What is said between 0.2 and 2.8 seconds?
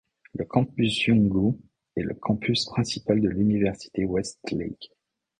Le Campus Yungu est le campus